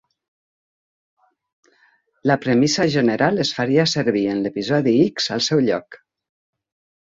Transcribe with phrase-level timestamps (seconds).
[2.31, 6.01] La premissa general es faria servir en l'episodi "X" al seu lloc.